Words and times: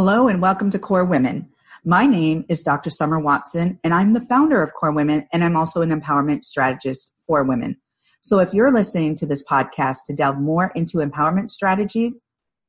Hello 0.00 0.28
and 0.28 0.40
welcome 0.40 0.70
to 0.70 0.78
KORE 0.78 1.04
Women. 1.04 1.48
My 1.84 2.06
name 2.06 2.44
is 2.48 2.62
Dr. 2.62 2.88
Summer 2.88 3.18
Watson, 3.18 3.80
and 3.82 3.92
I'm 3.92 4.12
the 4.12 4.24
founder 4.26 4.62
of 4.62 4.72
KORE 4.72 4.92
Women, 4.92 5.26
and 5.32 5.42
I'm 5.42 5.56
also 5.56 5.82
an 5.82 5.90
empowerment 5.90 6.44
strategist 6.44 7.12
for 7.26 7.42
women. 7.42 7.76
So 8.20 8.38
if 8.38 8.54
you're 8.54 8.70
listening 8.70 9.16
to 9.16 9.26
this 9.26 9.42
podcast 9.42 10.04
to 10.06 10.14
delve 10.14 10.38
more 10.38 10.70
into 10.76 10.98
empowerment 10.98 11.50
strategies, 11.50 12.20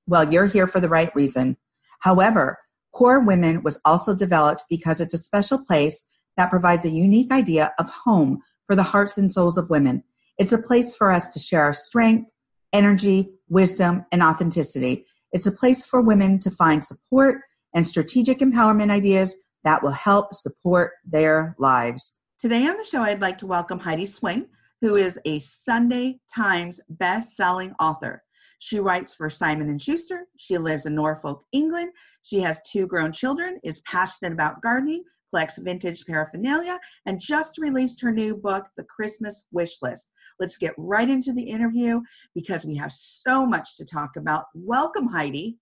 well, 0.07 0.33
you're 0.33 0.47
here 0.47 0.65
for 0.65 0.79
the 0.79 0.89
right 0.89 1.15
reason. 1.15 1.55
However, 1.99 2.57
KORE 2.93 3.19
Women 3.19 3.61
was 3.61 3.79
also 3.85 4.15
developed 4.15 4.63
because 4.67 4.99
it's 4.99 5.13
a 5.13 5.19
special 5.19 5.63
place 5.63 6.03
that 6.35 6.49
provides 6.49 6.83
a 6.83 6.89
unique 6.89 7.31
idea 7.31 7.73
of 7.77 7.91
home 7.91 8.41
for 8.65 8.75
the 8.75 8.81
hearts 8.81 9.19
and 9.19 9.31
souls 9.31 9.55
of 9.55 9.69
women. 9.69 10.03
It's 10.39 10.51
a 10.51 10.57
place 10.57 10.95
for 10.95 11.11
us 11.11 11.29
to 11.29 11.39
share 11.39 11.61
our 11.61 11.75
strength, 11.75 12.27
energy, 12.73 13.29
wisdom, 13.49 14.03
and 14.11 14.23
authenticity. 14.23 15.05
It's 15.31 15.47
a 15.47 15.51
place 15.51 15.85
for 15.85 16.01
women 16.01 16.39
to 16.39 16.49
find 16.49 16.83
support 16.83 17.41
and 17.75 17.85
strategic 17.85 18.39
empowerment 18.39 18.89
ideas 18.89 19.35
that 19.63 19.83
will 19.83 19.91
help 19.91 20.33
support 20.33 20.93
their 21.05 21.55
lives. 21.59 22.15
Today 22.39 22.65
on 22.67 22.77
the 22.77 22.83
show, 22.83 23.03
I'd 23.03 23.21
like 23.21 23.37
to 23.39 23.47
welcome 23.47 23.79
Heidi 23.79 24.07
Swain, 24.07 24.47
who 24.81 24.95
is 24.95 25.19
a 25.25 25.39
Sunday 25.39 26.19
Times 26.33 26.79
best-selling 26.89 27.75
author. 27.79 28.23
She 28.57 28.79
writes 28.79 29.13
for 29.13 29.29
Simon 29.29 29.69
and 29.69 29.81
Schuster. 29.81 30.25
She 30.37 30.57
lives 30.57 30.85
in 30.85 30.95
Norfolk, 30.95 31.43
England. 31.51 31.91
She 32.23 32.39
has 32.39 32.61
two 32.61 32.87
grown 32.87 33.11
children, 33.11 33.59
is 33.63 33.81
passionate 33.81 34.33
about 34.33 34.61
gardening, 34.61 35.03
collects 35.29 35.57
vintage 35.57 36.05
paraphernalia, 36.05 36.79
and 37.05 37.19
just 37.19 37.57
released 37.57 38.01
her 38.01 38.11
new 38.11 38.35
book, 38.35 38.67
The 38.77 38.83
Christmas 38.83 39.45
Wish 39.51 39.81
List. 39.81 40.11
Let's 40.39 40.57
get 40.57 40.73
right 40.77 41.09
into 41.09 41.33
the 41.33 41.43
interview 41.43 42.01
because 42.35 42.65
we 42.65 42.75
have 42.75 42.91
so 42.91 43.45
much 43.45 43.77
to 43.77 43.85
talk 43.85 44.15
about. 44.15 44.45
Welcome, 44.53 45.07
Heidi. 45.07 45.57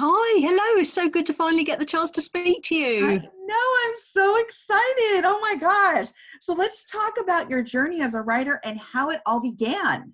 Hi, 0.00 0.40
hello. 0.40 0.80
It's 0.80 0.92
so 0.92 1.08
good 1.08 1.26
to 1.26 1.32
finally 1.32 1.64
get 1.64 1.80
the 1.80 1.84
chance 1.84 2.12
to 2.12 2.22
speak 2.22 2.62
to 2.64 2.76
you. 2.76 3.04
I 3.04 3.16
know, 3.16 3.76
I'm 3.84 3.94
so 3.96 4.36
excited. 4.36 5.24
Oh 5.24 5.40
my 5.42 5.56
gosh. 5.56 6.08
So 6.40 6.54
let's 6.54 6.88
talk 6.88 7.14
about 7.20 7.50
your 7.50 7.62
journey 7.62 8.00
as 8.00 8.14
a 8.14 8.22
writer 8.22 8.60
and 8.62 8.78
how 8.78 9.10
it 9.10 9.20
all 9.26 9.40
began. 9.40 10.12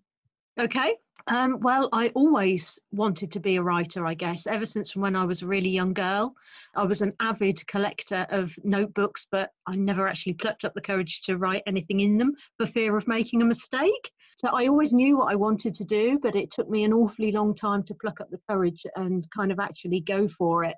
Okay. 0.59 0.97
Um, 1.27 1.59
well, 1.61 1.89
I 1.93 2.09
always 2.09 2.79
wanted 2.93 3.33
to 3.33 3.41
be 3.41 3.57
a 3.57 3.63
writer, 3.63 4.07
I 4.07 4.13
guess, 4.13 4.47
ever 4.47 4.67
since 4.67 4.95
when 4.95 5.17
I 5.17 5.25
was 5.25 5.41
a 5.41 5.47
really 5.47 5.71
young 5.71 5.95
girl. 5.95 6.35
I 6.77 6.85
was 6.85 7.01
an 7.01 7.15
avid 7.19 7.67
collector 7.67 8.27
of 8.29 8.55
notebooks, 8.63 9.27
but 9.31 9.51
I 9.67 9.75
never 9.75 10.07
actually 10.07 10.35
plucked 10.35 10.67
up 10.67 10.75
the 10.75 10.83
courage 10.83 11.23
to 11.23 11.39
write 11.39 11.63
anything 11.67 12.01
in 12.01 12.19
them 12.19 12.35
for 12.59 12.67
fear 12.67 12.95
of 12.97 13.09
making 13.09 13.41
a 13.41 13.47
mistake. 13.47 14.11
So 14.37 14.49
I 14.49 14.67
always 14.67 14.93
knew 14.93 15.17
what 15.17 15.33
I 15.33 15.37
wanted 15.37 15.75
to 15.77 15.85
do, 15.85 16.19
but 16.23 16.37
it 16.37 16.51
took 16.51 16.69
me 16.69 16.85
an 16.85 16.93
awfully 16.93 17.33
long 17.33 17.55
time 17.55 17.83
to 17.85 17.95
pluck 17.95 18.21
up 18.21 18.31
the 18.31 18.41
courage 18.49 18.85
and 18.95 19.27
kind 19.35 19.51
of 19.51 19.59
actually 19.59 20.01
go 20.01 20.29
for 20.29 20.63
it. 20.65 20.77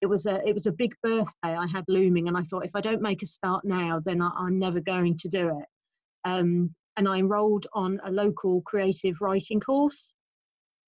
It 0.00 0.06
was 0.06 0.26
a 0.26 0.40
it 0.46 0.54
was 0.54 0.66
a 0.66 0.72
big 0.72 0.94
birthday 1.02 1.56
I 1.56 1.66
had 1.66 1.84
looming, 1.88 2.28
and 2.28 2.36
I 2.36 2.42
thought 2.42 2.64
if 2.64 2.76
I 2.76 2.80
don't 2.80 3.02
make 3.02 3.22
a 3.22 3.26
start 3.26 3.64
now, 3.64 4.00
then 4.04 4.22
I, 4.22 4.30
am 4.38 4.60
never 4.60 4.80
going 4.80 5.18
to 5.18 5.28
do 5.28 5.58
it. 5.58 5.66
Um, 6.24 6.72
and 6.98 7.08
I 7.08 7.18
enrolled 7.18 7.68
on 7.72 8.00
a 8.04 8.10
local 8.10 8.60
creative 8.62 9.20
writing 9.20 9.60
course 9.60 10.12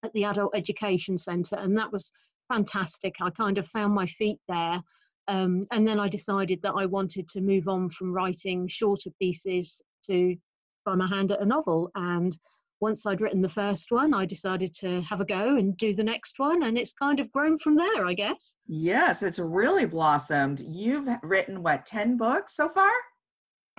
at 0.05 0.13
the 0.13 0.25
Adult 0.25 0.57
Education 0.57 1.17
Centre, 1.17 1.55
and 1.55 1.79
that 1.79 1.93
was 1.93 2.11
fantastic. 2.49 3.15
I 3.23 3.31
kind 3.31 3.59
of 3.59 3.69
found 3.69 3.95
my 3.95 4.07
feet 4.07 4.41
there. 4.49 4.83
Um, 5.29 5.69
and 5.71 5.87
then 5.87 6.01
I 6.01 6.09
decided 6.09 6.61
that 6.63 6.75
I 6.77 6.87
wanted 6.87 7.29
to 7.29 7.41
move 7.41 7.69
on 7.69 7.89
from 7.91 8.13
writing 8.13 8.67
shorter 8.67 9.11
pieces 9.21 9.81
to 10.09 10.35
try 10.83 10.97
my 10.97 11.07
hand 11.07 11.31
at 11.31 11.43
a 11.43 11.47
novel. 11.47 11.93
And 11.95 12.37
once 12.81 13.07
I'd 13.07 13.21
written 13.21 13.41
the 13.41 13.49
first 13.49 13.93
one, 13.93 14.13
I 14.13 14.27
decided 14.27 14.75
to 14.81 15.03
have 15.03 15.21
a 15.21 15.25
go 15.25 15.59
and 15.59 15.77
do 15.77 15.95
the 15.95 16.03
next 16.03 16.41
one. 16.41 16.65
And 16.65 16.77
it's 16.77 16.93
kind 16.93 17.21
of 17.21 17.31
grown 17.31 17.57
from 17.57 17.77
there, 17.77 18.05
I 18.05 18.15
guess. 18.15 18.57
Yes, 18.67 19.23
it's 19.23 19.39
really 19.39 19.87
blossomed. 19.87 20.65
You've 20.67 21.09
written, 21.23 21.63
what, 21.63 21.87
10 21.87 22.17
books 22.17 22.57
so 22.57 22.69
far? 22.71 22.91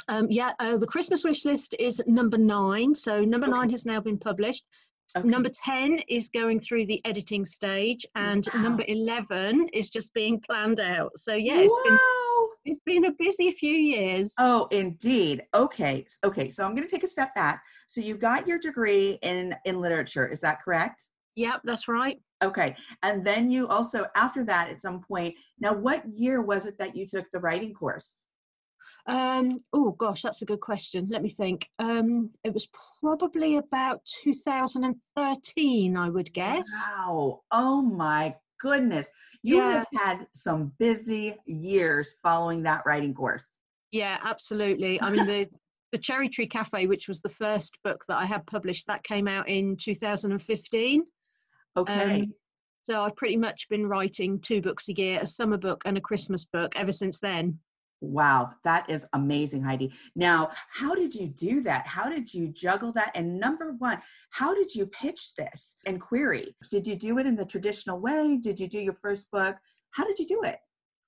Um, 0.07 0.27
yeah, 0.29 0.51
uh, 0.59 0.77
the 0.77 0.87
Christmas 0.87 1.23
wish 1.23 1.45
list 1.45 1.75
is 1.79 2.01
number 2.07 2.37
nine. 2.37 2.95
So 2.95 3.23
number 3.23 3.47
okay. 3.47 3.57
nine 3.57 3.69
has 3.69 3.85
now 3.85 3.99
been 3.99 4.17
published. 4.17 4.65
Okay. 5.15 5.27
Number 5.27 5.49
10 5.49 5.99
is 6.07 6.29
going 6.29 6.61
through 6.61 6.85
the 6.85 7.01
editing 7.05 7.45
stage, 7.45 8.05
and 8.15 8.47
wow. 8.53 8.61
number 8.61 8.85
11 8.87 9.67
is 9.73 9.89
just 9.89 10.13
being 10.13 10.39
planned 10.39 10.79
out. 10.79 11.11
So, 11.17 11.33
yeah, 11.33 11.59
it's 11.59 11.73
wow. 11.73 11.83
been. 11.83 11.97
It's 12.63 12.79
been 12.85 13.05
a 13.05 13.11
busy 13.17 13.51
few 13.51 13.73
years. 13.73 14.33
Oh, 14.37 14.67
indeed. 14.71 15.43
Okay. 15.53 16.05
Okay. 16.23 16.49
So 16.49 16.63
I'm 16.63 16.75
going 16.75 16.87
to 16.87 16.93
take 16.93 17.03
a 17.03 17.07
step 17.07 17.33
back. 17.33 17.63
So 17.87 18.01
you 18.01 18.15
got 18.15 18.47
your 18.47 18.59
degree 18.59 19.17
in 19.23 19.55
in 19.65 19.81
literature. 19.81 20.27
Is 20.27 20.41
that 20.41 20.61
correct? 20.61 21.09
Yep, 21.35 21.61
that's 21.63 21.87
right. 21.87 22.21
Okay. 22.43 22.75
And 23.01 23.25
then 23.25 23.49
you 23.49 23.67
also 23.67 24.05
after 24.15 24.43
that 24.43 24.69
at 24.69 24.79
some 24.79 25.01
point. 25.01 25.33
Now, 25.59 25.73
what 25.73 26.07
year 26.07 26.41
was 26.41 26.67
it 26.67 26.77
that 26.77 26.95
you 26.95 27.07
took 27.07 27.25
the 27.31 27.39
writing 27.39 27.73
course? 27.73 28.25
Um, 29.07 29.63
oh 29.73 29.91
gosh, 29.91 30.21
that's 30.21 30.41
a 30.41 30.45
good 30.45 30.59
question. 30.59 31.07
Let 31.09 31.21
me 31.21 31.29
think. 31.29 31.67
Um, 31.79 32.29
it 32.43 32.53
was 32.53 32.67
probably 32.99 33.57
about 33.57 34.01
2013, 34.23 35.97
I 35.97 36.09
would 36.09 36.33
guess. 36.33 36.69
Wow. 36.89 37.41
Oh 37.51 37.81
my 37.81 38.35
goodness. 38.59 39.09
You 39.43 39.57
yeah. 39.57 39.71
have 39.71 39.87
had 39.93 40.27
some 40.35 40.71
busy 40.79 41.35
years 41.45 42.13
following 42.23 42.63
that 42.63 42.83
writing 42.85 43.13
course. 43.13 43.59
Yeah, 43.91 44.17
absolutely. 44.23 45.01
I 45.01 45.09
mean, 45.09 45.25
the, 45.25 45.49
the 45.91 45.97
Cherry 45.97 46.29
Tree 46.29 46.47
Cafe, 46.47 46.87
which 46.87 47.07
was 47.07 47.21
the 47.21 47.29
first 47.29 47.77
book 47.83 48.05
that 48.07 48.17
I 48.17 48.25
had 48.25 48.45
published, 48.45 48.87
that 48.87 49.03
came 49.03 49.27
out 49.27 49.49
in 49.49 49.75
2015. 49.77 51.03
Okay. 51.75 52.21
Um, 52.21 52.33
so 52.83 53.01
I've 53.01 53.15
pretty 53.15 53.37
much 53.37 53.67
been 53.69 53.87
writing 53.87 54.39
two 54.39 54.61
books 54.61 54.87
a 54.89 54.93
year, 54.93 55.19
a 55.21 55.27
summer 55.27 55.57
book 55.57 55.81
and 55.85 55.97
a 55.97 56.01
Christmas 56.01 56.45
book 56.45 56.73
ever 56.75 56.91
since 56.91 57.19
then. 57.19 57.59
Wow, 58.01 58.49
that 58.63 58.89
is 58.89 59.05
amazing, 59.13 59.61
Heidi. 59.61 59.93
Now, 60.15 60.49
how 60.69 60.95
did 60.95 61.13
you 61.13 61.27
do 61.27 61.61
that? 61.61 61.85
How 61.85 62.09
did 62.09 62.33
you 62.33 62.47
juggle 62.47 62.91
that? 62.93 63.11
And 63.13 63.39
number 63.39 63.73
one, 63.73 64.01
how 64.31 64.55
did 64.55 64.73
you 64.73 64.87
pitch 64.87 65.35
this 65.35 65.77
and 65.85 66.01
query? 66.01 66.55
Did 66.69 66.87
you 66.87 66.95
do 66.95 67.19
it 67.19 67.27
in 67.27 67.35
the 67.35 67.45
traditional 67.45 67.99
way? 67.99 68.37
Did 68.37 68.59
you 68.59 68.67
do 68.67 68.79
your 68.79 68.95
first 68.95 69.29
book? 69.29 69.55
How 69.91 70.05
did 70.05 70.17
you 70.17 70.25
do 70.25 70.41
it? 70.43 70.57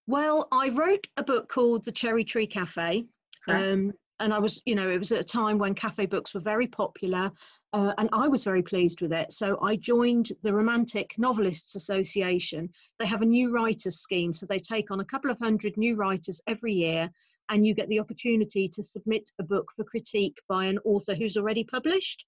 Well, 0.05 0.47
I 0.51 0.69
wrote 0.69 1.07
a 1.17 1.23
book 1.23 1.49
called 1.49 1.83
The 1.83 1.91
Cherry 1.91 2.23
Tree 2.23 2.47
Cafe. 2.47 3.05
Um, 3.47 3.91
and 4.19 4.33
I 4.33 4.39
was, 4.39 4.61
you 4.65 4.75
know, 4.75 4.89
it 4.89 4.99
was 4.99 5.11
at 5.11 5.19
a 5.19 5.23
time 5.23 5.57
when 5.57 5.73
cafe 5.73 6.05
books 6.05 6.33
were 6.33 6.39
very 6.39 6.67
popular 6.67 7.31
uh, 7.73 7.93
and 7.97 8.07
I 8.13 8.27
was 8.27 8.43
very 8.43 8.61
pleased 8.61 9.01
with 9.01 9.11
it. 9.11 9.33
So 9.33 9.59
I 9.61 9.75
joined 9.75 10.31
the 10.43 10.53
Romantic 10.53 11.15
Novelists 11.17 11.75
Association. 11.75 12.69
They 12.99 13.07
have 13.07 13.23
a 13.23 13.25
new 13.25 13.51
writers 13.51 13.97
scheme, 13.97 14.31
so 14.31 14.45
they 14.45 14.59
take 14.59 14.91
on 14.91 14.99
a 14.99 15.05
couple 15.05 15.31
of 15.31 15.39
hundred 15.39 15.75
new 15.75 15.95
writers 15.95 16.39
every 16.47 16.73
year, 16.73 17.09
and 17.49 17.65
you 17.65 17.73
get 17.73 17.89
the 17.89 17.99
opportunity 17.99 18.69
to 18.69 18.83
submit 18.83 19.29
a 19.39 19.43
book 19.43 19.71
for 19.75 19.83
critique 19.83 20.37
by 20.47 20.65
an 20.65 20.77
author 20.85 21.15
who's 21.15 21.35
already 21.35 21.63
published. 21.63 22.25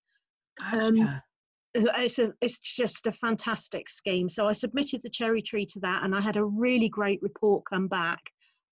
Gotcha. 0.59 0.85
Um, 0.87 1.21
it's, 1.75 2.19
a, 2.19 2.33
it's 2.41 2.59
just 2.59 3.05
a 3.05 3.11
fantastic 3.11 3.89
scheme. 3.89 4.29
So 4.29 4.47
I 4.47 4.53
submitted 4.53 5.01
the 5.03 5.09
cherry 5.09 5.43
tree 5.43 5.67
to 5.67 5.79
that, 5.81 6.03
and 6.03 6.15
I 6.15 6.21
had 6.21 6.37
a 6.37 6.43
really 6.43 6.89
great 6.89 7.21
report 7.21 7.65
come 7.69 7.87
back. 7.87 8.19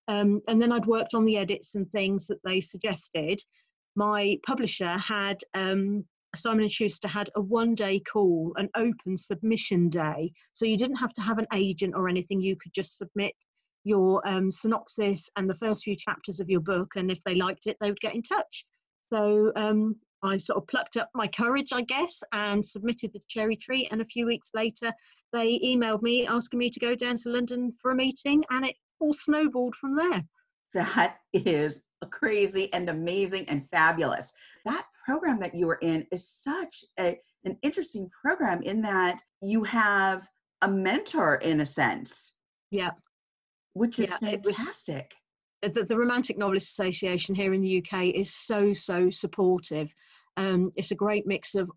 Um, 0.08 0.42
and 0.48 0.60
then 0.60 0.72
I'd 0.72 0.86
worked 0.86 1.14
on 1.14 1.24
the 1.24 1.38
edits 1.38 1.74
and 1.74 1.90
things 1.90 2.26
that 2.26 2.42
they 2.44 2.60
suggested. 2.60 3.42
My 3.96 4.38
publisher 4.46 4.98
had 4.98 5.42
um, 5.54 6.04
Simon 6.36 6.64
and 6.64 6.72
Schuster 6.72 7.08
had 7.08 7.30
a 7.36 7.40
one-day 7.40 8.00
call, 8.00 8.52
an 8.56 8.68
open 8.76 9.16
submission 9.16 9.88
day, 9.88 10.32
so 10.52 10.66
you 10.66 10.76
didn't 10.76 10.96
have 10.96 11.12
to 11.14 11.22
have 11.22 11.38
an 11.38 11.46
agent 11.54 11.94
or 11.96 12.08
anything. 12.08 12.40
You 12.40 12.56
could 12.56 12.74
just 12.74 12.98
submit 12.98 13.32
your 13.84 14.26
um, 14.26 14.50
synopsis 14.50 15.30
and 15.36 15.48
the 15.48 15.54
first 15.54 15.84
few 15.84 15.96
chapters 15.96 16.40
of 16.40 16.50
your 16.50 16.60
book, 16.60 16.92
and 16.96 17.10
if 17.10 17.22
they 17.24 17.34
liked 17.34 17.66
it, 17.66 17.76
they 17.80 17.90
would 17.90 18.00
get 18.00 18.14
in 18.14 18.22
touch. 18.22 18.64
So 19.12 19.52
um, 19.56 19.96
I 20.22 20.38
sort 20.38 20.56
of 20.56 20.66
plucked 20.66 20.96
up 20.96 21.10
my 21.14 21.28
courage, 21.28 21.72
I 21.72 21.82
guess, 21.82 22.22
and 22.32 22.66
submitted 22.66 23.12
the 23.12 23.20
cherry 23.28 23.56
tree. 23.56 23.86
And 23.90 24.00
a 24.00 24.06
few 24.06 24.26
weeks 24.26 24.50
later, 24.54 24.92
they 25.32 25.58
emailed 25.60 26.02
me 26.02 26.26
asking 26.26 26.58
me 26.58 26.70
to 26.70 26.80
go 26.80 26.94
down 26.94 27.16
to 27.18 27.28
London 27.28 27.72
for 27.80 27.90
a 27.90 27.94
meeting, 27.94 28.42
and 28.50 28.66
it 28.66 28.76
all 29.00 29.12
snowballed 29.12 29.74
from 29.76 29.96
there. 29.96 30.24
That 30.72 31.18
is 31.32 31.82
crazy 32.10 32.72
and 32.72 32.88
amazing 32.88 33.48
and 33.48 33.68
fabulous. 33.70 34.32
That 34.64 34.86
program 35.04 35.38
that 35.40 35.54
you 35.54 35.66
were 35.66 35.78
in 35.82 36.06
is 36.10 36.28
such 36.28 36.84
a, 36.98 37.18
an 37.44 37.56
interesting 37.62 38.10
program 38.10 38.62
in 38.62 38.82
that 38.82 39.22
you 39.42 39.62
have 39.64 40.28
a 40.62 40.68
mentor 40.68 41.36
in 41.36 41.60
a 41.60 41.66
sense. 41.66 42.32
Yeah. 42.70 42.90
Which 43.74 43.98
is 43.98 44.10
yeah, 44.10 44.18
fantastic. 44.18 45.14
Was, 45.62 45.72
the, 45.72 45.84
the 45.84 45.96
Romantic 45.96 46.38
Novelist 46.38 46.70
Association 46.70 47.34
here 47.34 47.54
in 47.54 47.62
the 47.62 47.78
UK 47.78 48.14
is 48.14 48.34
so, 48.34 48.72
so 48.72 49.10
supportive. 49.10 49.92
Um, 50.36 50.72
it's 50.76 50.90
a 50.90 50.96
great 50.96 51.26
mix 51.26 51.54
of 51.54 51.70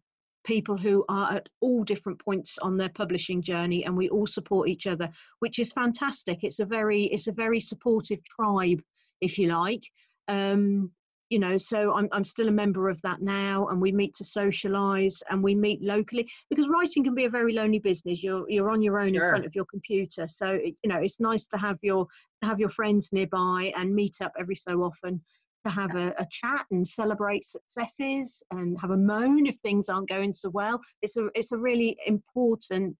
people 0.47 0.77
who 0.77 1.03
are 1.09 1.33
at 1.33 1.49
all 1.59 1.83
different 1.83 2.19
points 2.23 2.57
on 2.59 2.77
their 2.77 2.89
publishing 2.89 3.41
journey 3.41 3.83
and 3.83 3.95
we 3.95 4.07
all 4.09 4.25
support 4.25 4.69
each 4.69 4.87
other 4.87 5.09
which 5.39 5.59
is 5.59 5.71
fantastic. 5.71 6.39
It's 6.41 6.59
a 6.59 6.65
very 6.65 7.03
it's 7.05 7.27
a 7.27 7.33
very 7.33 7.59
supportive 7.59 8.19
tribe 8.25 8.81
if 9.21 9.37
you 9.37 9.49
like. 9.49 9.83
Um, 10.27 10.91
you 11.29 11.39
know 11.39 11.57
so 11.57 11.93
I'm, 11.93 12.07
I'm 12.13 12.23
still 12.23 12.47
a 12.47 12.51
member 12.63 12.87
of 12.87 13.01
that 13.01 13.21
now 13.21 13.67
and 13.67 13.81
we 13.81 13.91
meet 13.91 14.13
to 14.15 14.23
socialize 14.23 15.21
and 15.29 15.43
we 15.43 15.53
meet 15.55 15.81
locally 15.81 16.25
because 16.49 16.69
writing 16.69 17.03
can 17.03 17.13
be 17.13 17.25
a 17.25 17.29
very 17.29 17.51
lonely 17.53 17.79
business. 17.79 18.23
You're 18.23 18.49
you're 18.49 18.71
on 18.71 18.81
your 18.81 18.99
own 18.99 19.13
sure. 19.13 19.25
in 19.25 19.29
front 19.29 19.45
of 19.45 19.53
your 19.53 19.65
computer. 19.65 20.27
So 20.27 20.47
it, 20.47 20.75
you 20.83 20.89
know 20.89 20.99
it's 20.99 21.19
nice 21.19 21.45
to 21.47 21.57
have 21.57 21.77
your 21.81 22.07
have 22.41 22.61
your 22.61 22.69
friends 22.69 23.09
nearby 23.11 23.73
and 23.75 23.93
meet 23.93 24.21
up 24.21 24.31
every 24.39 24.55
so 24.55 24.83
often 24.83 25.21
to 25.67 25.73
have 25.73 25.95
a, 25.95 26.09
a 26.19 26.27
chat 26.31 26.65
and 26.71 26.87
celebrate 26.87 27.43
successes 27.45 28.41
and 28.51 28.79
have 28.79 28.91
a 28.91 28.97
moan 28.97 29.45
if 29.45 29.57
things 29.59 29.89
aren't 29.89 30.09
going 30.09 30.33
so 30.33 30.49
well 30.49 30.79
it's 31.01 31.17
a 31.17 31.27
it's 31.35 31.51
a 31.51 31.57
really 31.57 31.97
important 32.05 32.95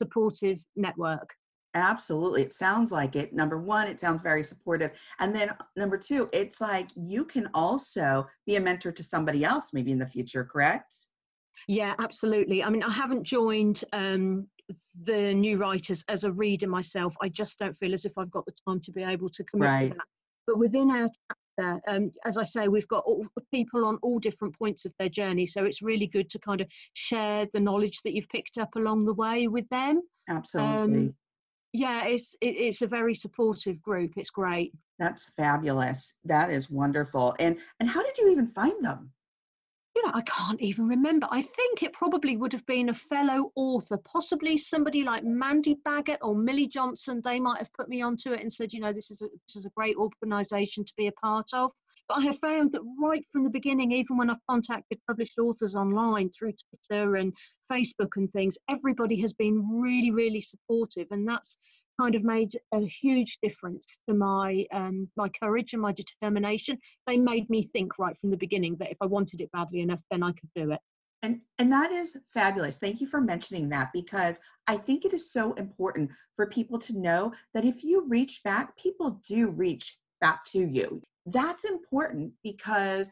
supportive 0.00 0.58
network 0.76 1.28
Absolutely. 1.74 2.42
It 2.42 2.52
sounds 2.52 2.92
like 2.92 3.16
it. 3.16 3.32
Number 3.32 3.58
one, 3.58 3.88
it 3.88 3.98
sounds 3.98 4.20
very 4.20 4.42
supportive. 4.42 4.90
And 5.20 5.34
then 5.34 5.54
number 5.76 5.96
two, 5.96 6.28
it's 6.32 6.60
like 6.60 6.88
you 6.94 7.24
can 7.24 7.48
also 7.54 8.26
be 8.46 8.56
a 8.56 8.60
mentor 8.60 8.92
to 8.92 9.02
somebody 9.02 9.44
else 9.44 9.72
maybe 9.72 9.90
in 9.90 9.98
the 9.98 10.06
future, 10.06 10.44
correct? 10.44 10.94
Yeah, 11.68 11.94
absolutely. 11.98 12.62
I 12.62 12.68
mean, 12.68 12.82
I 12.82 12.90
haven't 12.90 13.22
joined 13.22 13.84
um, 13.92 14.48
the 15.06 15.32
new 15.32 15.56
writers 15.56 16.04
as 16.08 16.24
a 16.24 16.32
reader 16.32 16.66
myself. 16.66 17.14
I 17.22 17.28
just 17.28 17.58
don't 17.58 17.76
feel 17.78 17.94
as 17.94 18.04
if 18.04 18.12
I've 18.18 18.30
got 18.30 18.44
the 18.44 18.54
time 18.68 18.80
to 18.80 18.92
be 18.92 19.02
able 19.02 19.30
to 19.30 19.44
commit 19.44 19.68
right. 19.68 19.88
to 19.90 19.94
that. 19.94 20.06
But 20.46 20.58
within 20.58 20.90
our 20.90 21.08
chapter, 21.58 21.80
um, 21.88 22.12
as 22.24 22.38
I 22.38 22.44
say, 22.44 22.68
we've 22.68 22.88
got 22.88 23.04
all, 23.04 23.26
people 23.52 23.84
on 23.84 23.98
all 24.02 24.18
different 24.18 24.58
points 24.58 24.84
of 24.84 24.92
their 24.98 25.08
journey. 25.08 25.46
So 25.46 25.64
it's 25.64 25.82
really 25.82 26.06
good 26.06 26.30
to 26.30 26.38
kind 26.38 26.60
of 26.60 26.68
share 26.94 27.46
the 27.52 27.60
knowledge 27.60 28.00
that 28.04 28.14
you've 28.14 28.28
picked 28.28 28.58
up 28.58 28.74
along 28.76 29.04
the 29.04 29.14
way 29.14 29.48
with 29.48 29.68
them. 29.68 30.02
Absolutely. 30.28 30.98
Um, 30.98 31.14
yeah 31.72 32.04
it's 32.04 32.36
it, 32.40 32.50
it's 32.50 32.82
a 32.82 32.86
very 32.86 33.14
supportive 33.14 33.80
group 33.80 34.12
it's 34.16 34.30
great 34.30 34.72
that's 34.98 35.30
fabulous 35.36 36.14
that 36.24 36.50
is 36.50 36.70
wonderful 36.70 37.34
and 37.38 37.56
and 37.80 37.88
how 37.88 38.02
did 38.02 38.16
you 38.18 38.30
even 38.30 38.46
find 38.48 38.84
them 38.84 39.10
you 39.94 40.04
know 40.04 40.12
i 40.14 40.22
can't 40.22 40.60
even 40.60 40.86
remember. 40.86 41.26
I 41.30 41.42
think 41.42 41.82
it 41.82 41.92
probably 41.92 42.36
would 42.36 42.52
have 42.52 42.66
been 42.66 42.88
a 42.88 42.94
fellow 42.94 43.52
author 43.54 43.98
possibly 44.04 44.56
somebody 44.56 45.02
like 45.02 45.24
mandy 45.24 45.76
baggot 45.86 46.18
or 46.22 46.34
milly 46.34 46.66
johnson. 46.66 47.20
They 47.24 47.40
might 47.40 47.58
have 47.58 47.72
put 47.72 47.88
me 47.88 48.02
onto 48.02 48.32
it 48.32 48.40
and 48.40 48.52
said 48.52 48.72
you 48.72 48.80
know 48.80 48.92
this 48.92 49.10
is 49.10 49.20
a, 49.22 49.26
this 49.46 49.56
is 49.56 49.66
a 49.66 49.70
great 49.76 49.96
organization 49.96 50.84
to 50.84 50.92
be 50.96 51.08
a 51.08 51.12
part 51.12 51.48
of. 51.52 51.70
But 52.08 52.18
I 52.18 52.20
have 52.22 52.38
found 52.38 52.72
that 52.72 52.82
right 53.00 53.24
from 53.30 53.44
the 53.44 53.50
beginning, 53.50 53.92
even 53.92 54.16
when 54.16 54.28
I've 54.28 54.44
contacted 54.50 54.98
published 55.06 55.38
authors 55.38 55.76
online 55.76 56.30
through 56.30 56.52
Twitter 56.88 57.16
and 57.16 57.32
Facebook 57.70 58.10
and 58.16 58.30
things, 58.30 58.58
everybody 58.68 59.20
has 59.20 59.32
been 59.32 59.80
really, 59.80 60.10
really 60.10 60.40
supportive, 60.40 61.06
and 61.10 61.26
that's 61.26 61.56
kind 62.00 62.14
of 62.14 62.24
made 62.24 62.58
a 62.72 62.80
huge 62.80 63.38
difference 63.42 63.98
to 64.08 64.14
my 64.14 64.66
um, 64.72 65.08
my 65.16 65.28
courage 65.28 65.72
and 65.72 65.82
my 65.82 65.92
determination. 65.92 66.78
They 67.06 67.16
made 67.16 67.48
me 67.50 67.68
think 67.72 67.98
right 67.98 68.16
from 68.18 68.30
the 68.30 68.36
beginning 68.36 68.76
that 68.78 68.90
if 68.90 68.98
I 69.00 69.06
wanted 69.06 69.40
it 69.40 69.52
badly 69.52 69.80
enough, 69.80 70.02
then 70.10 70.22
I 70.22 70.32
could 70.32 70.50
do 70.54 70.72
it. 70.72 70.80
And, 71.24 71.40
and 71.60 71.70
that 71.70 71.92
is 71.92 72.16
fabulous. 72.34 72.78
Thank 72.78 73.00
you 73.00 73.06
for 73.06 73.20
mentioning 73.20 73.68
that 73.68 73.90
because 73.92 74.40
I 74.66 74.76
think 74.76 75.04
it 75.04 75.12
is 75.12 75.30
so 75.30 75.52
important 75.52 76.10
for 76.34 76.46
people 76.46 76.80
to 76.80 76.98
know 76.98 77.32
that 77.54 77.64
if 77.64 77.84
you 77.84 78.08
reach 78.08 78.40
back, 78.42 78.76
people 78.76 79.20
do 79.28 79.50
reach 79.50 79.98
back 80.20 80.44
to 80.46 80.58
you 80.58 81.00
that's 81.26 81.64
important 81.64 82.32
because 82.42 83.10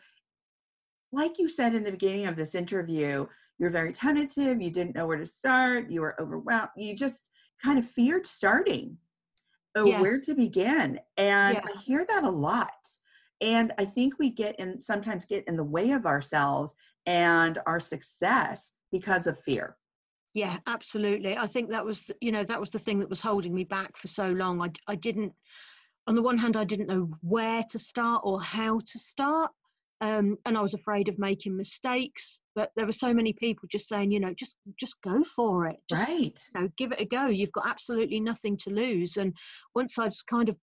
like 1.12 1.38
you 1.38 1.48
said 1.48 1.74
in 1.74 1.84
the 1.84 1.90
beginning 1.90 2.26
of 2.26 2.36
this 2.36 2.54
interview 2.54 3.26
you're 3.58 3.70
very 3.70 3.92
tentative 3.92 4.60
you 4.60 4.70
didn't 4.70 4.94
know 4.94 5.06
where 5.06 5.18
to 5.18 5.26
start 5.26 5.90
you 5.90 6.00
were 6.00 6.20
overwhelmed 6.20 6.70
you 6.76 6.94
just 6.94 7.30
kind 7.62 7.78
of 7.78 7.86
feared 7.86 8.26
starting 8.26 8.96
oh 9.76 9.86
yeah. 9.86 10.00
where 10.00 10.20
to 10.20 10.34
begin 10.34 10.98
and 11.16 11.56
yeah. 11.56 11.62
i 11.64 11.78
hear 11.80 12.04
that 12.08 12.24
a 12.24 12.30
lot 12.30 12.88
and 13.40 13.72
i 13.78 13.84
think 13.84 14.14
we 14.18 14.30
get 14.30 14.58
in 14.58 14.80
sometimes 14.80 15.24
get 15.24 15.44
in 15.46 15.56
the 15.56 15.64
way 15.64 15.92
of 15.92 16.06
ourselves 16.06 16.74
and 17.06 17.58
our 17.66 17.80
success 17.80 18.72
because 18.92 19.26
of 19.26 19.38
fear 19.42 19.76
yeah 20.34 20.58
absolutely 20.66 21.36
i 21.36 21.46
think 21.46 21.70
that 21.70 21.84
was 21.84 22.10
you 22.20 22.32
know 22.32 22.44
that 22.44 22.60
was 22.60 22.70
the 22.70 22.78
thing 22.78 22.98
that 22.98 23.10
was 23.10 23.20
holding 23.20 23.54
me 23.54 23.64
back 23.64 23.96
for 23.96 24.08
so 24.08 24.28
long 24.28 24.60
i, 24.60 24.70
I 24.86 24.96
didn't 24.96 25.32
on 26.06 26.14
the 26.16 26.22
one 26.22 26.38
hand, 26.38 26.56
I 26.56 26.64
didn't 26.64 26.88
know 26.88 27.08
where 27.20 27.62
to 27.70 27.78
start 27.78 28.22
or 28.24 28.42
how 28.42 28.80
to 28.80 28.98
start. 28.98 29.52
Um, 30.02 30.38
and 30.46 30.56
I 30.56 30.62
was 30.62 30.74
afraid 30.74 31.08
of 31.08 31.18
making 31.18 31.56
mistakes. 31.56 32.40
But 32.54 32.70
there 32.74 32.86
were 32.86 32.92
so 32.92 33.12
many 33.12 33.32
people 33.34 33.68
just 33.70 33.88
saying, 33.88 34.10
you 34.10 34.20
know, 34.20 34.34
just 34.34 34.56
just 34.78 35.00
go 35.02 35.22
for 35.24 35.66
it. 35.66 35.76
Just, 35.88 36.08
right. 36.08 36.48
You 36.54 36.60
know, 36.60 36.68
give 36.76 36.92
it 36.92 37.00
a 37.00 37.04
go. 37.04 37.26
You've 37.26 37.52
got 37.52 37.68
absolutely 37.68 38.20
nothing 38.20 38.56
to 38.58 38.70
lose. 38.70 39.16
And 39.16 39.34
once 39.74 39.98
I 39.98 40.06
just 40.06 40.26
kind 40.26 40.48
of 40.48 40.56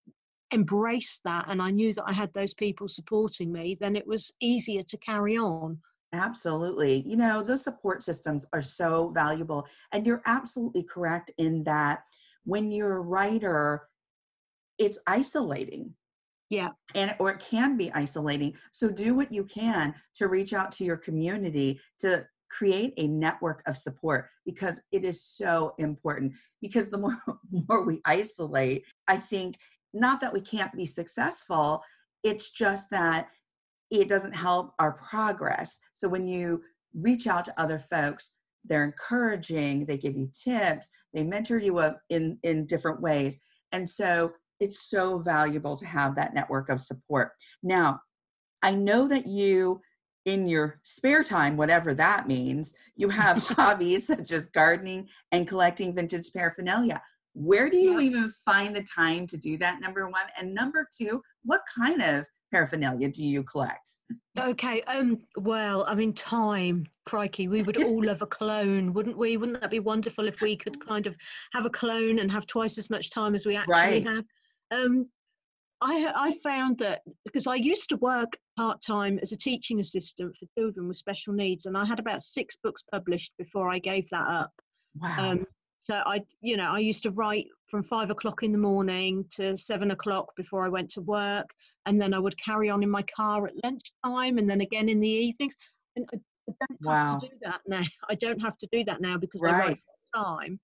embraced 0.52 1.20
that 1.24 1.46
and 1.48 1.60
I 1.60 1.70
knew 1.70 1.92
that 1.94 2.04
I 2.06 2.12
had 2.12 2.32
those 2.34 2.54
people 2.54 2.88
supporting 2.88 3.52
me, 3.52 3.76
then 3.80 3.96
it 3.96 4.06
was 4.06 4.32
easier 4.40 4.82
to 4.82 4.96
carry 4.98 5.36
on. 5.36 5.78
Absolutely. 6.12 7.02
You 7.06 7.16
know, 7.16 7.42
those 7.42 7.64
support 7.64 8.02
systems 8.02 8.46
are 8.52 8.62
so 8.62 9.12
valuable. 9.14 9.66
And 9.92 10.06
you're 10.06 10.22
absolutely 10.26 10.82
correct 10.84 11.30
in 11.38 11.64
that 11.64 12.02
when 12.44 12.72
you're 12.72 12.96
a 12.96 13.02
writer, 13.02 13.88
it's 14.78 14.98
isolating 15.06 15.92
yeah. 16.50 16.68
And 16.94 17.14
or 17.18 17.30
it 17.30 17.40
can 17.40 17.76
be 17.76 17.92
isolating. 17.92 18.54
So 18.72 18.88
do 18.88 19.14
what 19.14 19.32
you 19.32 19.44
can 19.44 19.94
to 20.14 20.28
reach 20.28 20.52
out 20.52 20.72
to 20.72 20.84
your 20.84 20.96
community 20.96 21.80
to 22.00 22.24
create 22.50 22.94
a 22.96 23.06
network 23.06 23.62
of 23.66 23.76
support 23.76 24.28
because 24.46 24.80
it 24.90 25.04
is 25.04 25.22
so 25.22 25.74
important. 25.78 26.32
Because 26.62 26.88
the 26.88 26.98
more 26.98 27.18
more 27.68 27.84
we 27.84 28.00
isolate 28.06 28.84
i 29.06 29.16
think 29.16 29.56
not 29.92 30.20
that 30.20 30.32
we 30.32 30.40
can't 30.40 30.72
be 30.74 30.86
successful 30.86 31.82
it's 32.24 32.50
just 32.50 32.90
that 32.90 33.28
it 33.90 34.08
doesn't 34.08 34.34
help 34.34 34.74
our 34.78 34.92
progress. 34.92 35.78
So 35.94 36.08
when 36.08 36.26
you 36.26 36.62
reach 36.94 37.26
out 37.26 37.44
to 37.44 37.60
other 37.60 37.78
folks 37.78 38.32
they're 38.64 38.84
encouraging 38.84 39.86
they 39.86 39.96
give 39.96 40.16
you 40.16 40.28
tips 40.34 40.90
they 41.14 41.22
mentor 41.22 41.58
you 41.58 41.78
up 41.78 42.00
in 42.10 42.38
in 42.42 42.66
different 42.66 43.00
ways. 43.00 43.40
And 43.72 43.88
so 43.88 44.32
it's 44.60 44.88
so 44.88 45.18
valuable 45.18 45.76
to 45.76 45.86
have 45.86 46.14
that 46.16 46.34
network 46.34 46.68
of 46.68 46.80
support. 46.80 47.32
Now, 47.62 48.00
I 48.62 48.74
know 48.74 49.08
that 49.08 49.26
you, 49.26 49.80
in 50.24 50.48
your 50.48 50.80
spare 50.82 51.22
time, 51.22 51.56
whatever 51.56 51.94
that 51.94 52.26
means, 52.26 52.74
you 52.96 53.08
have 53.08 53.38
hobbies 53.42 54.06
such 54.06 54.32
as 54.32 54.46
gardening 54.48 55.08
and 55.32 55.46
collecting 55.46 55.94
vintage 55.94 56.32
paraphernalia. 56.32 57.00
Where 57.34 57.70
do 57.70 57.76
you 57.76 58.00
even 58.00 58.32
find 58.44 58.74
the 58.74 58.84
time 58.94 59.26
to 59.28 59.36
do 59.36 59.56
that? 59.58 59.80
Number 59.80 60.08
one. 60.08 60.26
And 60.38 60.52
number 60.52 60.88
two, 60.98 61.22
what 61.44 61.60
kind 61.76 62.02
of 62.02 62.26
paraphernalia 62.50 63.08
do 63.08 63.22
you 63.22 63.42
collect? 63.44 63.90
Okay, 64.38 64.82
um, 64.82 65.18
well, 65.36 65.84
I 65.86 65.94
mean, 65.94 66.12
time, 66.14 66.86
crikey, 67.06 67.48
we 67.48 67.62
would 67.62 67.82
all 67.82 68.02
love 68.02 68.22
a 68.22 68.26
clone, 68.26 68.92
wouldn't 68.92 69.18
we? 69.18 69.36
Wouldn't 69.36 69.60
that 69.60 69.70
be 69.70 69.80
wonderful 69.80 70.26
if 70.26 70.40
we 70.40 70.56
could 70.56 70.84
kind 70.88 71.06
of 71.06 71.14
have 71.52 71.66
a 71.66 71.70
clone 71.70 72.18
and 72.18 72.30
have 72.30 72.46
twice 72.46 72.78
as 72.78 72.90
much 72.90 73.10
time 73.10 73.34
as 73.34 73.46
we 73.46 73.56
actually 73.56 73.74
right. 73.74 74.06
have? 74.06 74.24
Um, 74.70 75.04
I, 75.80 76.12
I 76.14 76.32
found 76.42 76.78
that 76.78 77.02
because 77.24 77.46
I 77.46 77.54
used 77.54 77.88
to 77.90 77.96
work 77.96 78.36
part 78.56 78.82
time 78.82 79.18
as 79.22 79.32
a 79.32 79.36
teaching 79.36 79.78
assistant 79.80 80.34
for 80.36 80.46
children 80.58 80.88
with 80.88 80.96
special 80.96 81.32
needs, 81.32 81.66
and 81.66 81.76
I 81.76 81.84
had 81.84 82.00
about 82.00 82.22
six 82.22 82.56
books 82.62 82.82
published 82.90 83.32
before 83.38 83.70
I 83.70 83.78
gave 83.78 84.08
that 84.10 84.26
up. 84.26 84.52
Wow. 85.00 85.30
Um, 85.30 85.46
so 85.80 85.94
I, 86.04 86.22
you 86.40 86.56
know, 86.56 86.72
I 86.72 86.80
used 86.80 87.04
to 87.04 87.12
write 87.12 87.46
from 87.70 87.84
five 87.84 88.10
o'clock 88.10 88.42
in 88.42 88.50
the 88.50 88.58
morning 88.58 89.24
to 89.36 89.56
seven 89.56 89.92
o'clock 89.92 90.34
before 90.36 90.64
I 90.64 90.68
went 90.68 90.90
to 90.90 91.00
work, 91.02 91.48
and 91.86 92.00
then 92.00 92.12
I 92.12 92.18
would 92.18 92.36
carry 92.42 92.68
on 92.70 92.82
in 92.82 92.90
my 92.90 93.04
car 93.14 93.46
at 93.46 93.54
lunchtime, 93.62 94.38
and 94.38 94.50
then 94.50 94.60
again 94.60 94.88
in 94.88 95.00
the 95.00 95.08
evenings. 95.08 95.56
And 95.94 96.08
I, 96.12 96.16
I 96.50 96.54
don't 96.58 96.80
wow. 96.82 97.08
have 97.08 97.20
to 97.20 97.28
do 97.28 97.34
that 97.42 97.60
now. 97.68 97.82
I 98.08 98.14
don't 98.16 98.40
have 98.40 98.58
to 98.58 98.68
do 98.72 98.84
that 98.84 99.00
now 99.00 99.16
because 99.16 99.42
right. 99.42 99.54
I 99.54 99.68
work 99.68 99.78
full 100.14 100.24
time. 100.24 100.60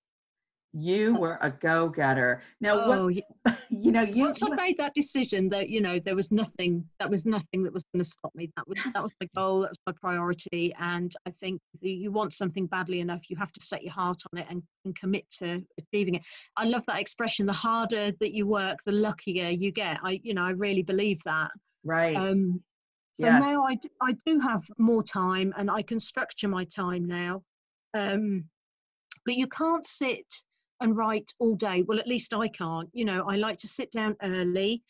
You 0.76 1.14
were 1.14 1.38
a 1.40 1.52
go-getter. 1.52 2.42
Now, 2.60 2.80
oh, 2.80 3.08
what, 3.44 3.58
you 3.70 3.92
know, 3.92 4.02
you 4.02 4.24
once 4.24 4.42
I 4.42 4.48
made 4.48 4.76
that 4.78 4.92
decision 4.92 5.48
that 5.50 5.68
you 5.68 5.80
know 5.80 6.00
there 6.00 6.16
was 6.16 6.32
nothing, 6.32 6.84
that 6.98 7.08
was 7.08 7.24
nothing 7.24 7.62
that 7.62 7.72
was 7.72 7.84
going 7.92 8.02
to 8.02 8.10
stop 8.10 8.34
me. 8.34 8.50
That 8.56 8.66
was 8.66 8.78
that 8.92 9.02
was 9.02 9.12
my 9.20 9.28
goal. 9.36 9.60
That 9.60 9.70
was 9.70 9.78
my 9.86 9.92
priority. 10.00 10.74
And 10.80 11.14
I 11.26 11.30
think 11.40 11.60
you 11.80 12.10
want 12.10 12.34
something 12.34 12.66
badly 12.66 12.98
enough, 12.98 13.20
you 13.28 13.36
have 13.36 13.52
to 13.52 13.64
set 13.64 13.84
your 13.84 13.92
heart 13.92 14.20
on 14.32 14.40
it 14.40 14.46
and, 14.50 14.64
and 14.84 14.98
commit 14.98 15.30
to 15.38 15.62
achieving 15.78 16.16
it. 16.16 16.22
I 16.56 16.64
love 16.64 16.82
that 16.88 17.00
expression. 17.00 17.46
The 17.46 17.52
harder 17.52 18.10
that 18.18 18.32
you 18.32 18.48
work, 18.48 18.78
the 18.84 18.92
luckier 18.92 19.50
you 19.50 19.70
get. 19.70 20.00
I, 20.02 20.18
you 20.24 20.34
know, 20.34 20.42
I 20.42 20.50
really 20.50 20.82
believe 20.82 21.20
that. 21.24 21.52
Right. 21.84 22.16
Um, 22.16 22.60
so 23.12 23.26
yes. 23.26 23.40
now 23.40 23.62
I 23.62 23.76
do, 23.76 23.88
I 24.02 24.16
do 24.26 24.40
have 24.40 24.64
more 24.76 25.04
time 25.04 25.54
and 25.56 25.70
I 25.70 25.82
can 25.82 26.00
structure 26.00 26.48
my 26.48 26.64
time 26.64 27.04
now. 27.04 27.42
Um, 27.96 28.46
but 29.24 29.36
you 29.36 29.46
can't 29.46 29.86
sit 29.86 30.26
and 30.80 30.96
write 30.96 31.32
all 31.38 31.54
day. 31.54 31.82
Well, 31.82 31.98
at 31.98 32.06
least 32.06 32.34
I 32.34 32.48
can't. 32.48 32.88
You 32.92 33.04
know, 33.04 33.24
I 33.28 33.36
like 33.36 33.58
to 33.58 33.68
sit 33.68 33.90
down 33.92 34.16
early. 34.22 34.82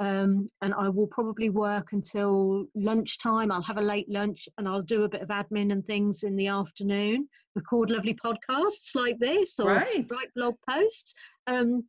Um, 0.00 0.48
and 0.62 0.72
I 0.72 0.88
will 0.88 1.06
probably 1.06 1.50
work 1.50 1.88
until 1.92 2.64
lunchtime. 2.74 3.52
I'll 3.52 3.60
have 3.60 3.76
a 3.76 3.82
late 3.82 4.08
lunch 4.08 4.48
and 4.56 4.66
I'll 4.66 4.80
do 4.80 5.04
a 5.04 5.08
bit 5.10 5.20
of 5.20 5.28
admin 5.28 5.72
and 5.72 5.84
things 5.84 6.22
in 6.22 6.36
the 6.36 6.46
afternoon, 6.46 7.28
record 7.54 7.90
lovely 7.90 8.14
podcasts 8.14 8.94
like 8.94 9.18
this 9.18 9.60
or 9.60 9.72
right. 9.72 10.06
write 10.10 10.34
blog 10.34 10.54
posts. 10.66 11.12
Um, 11.46 11.84